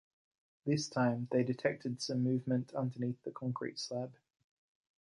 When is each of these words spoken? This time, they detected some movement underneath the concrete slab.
This 0.65 0.87
time, 0.87 1.27
they 1.29 1.43
detected 1.43 2.01
some 2.01 2.23
movement 2.23 2.73
underneath 2.73 3.21
the 3.21 3.29
concrete 3.29 3.77
slab. 3.77 4.15